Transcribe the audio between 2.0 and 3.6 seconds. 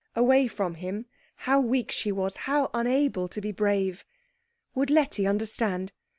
was, how unable to be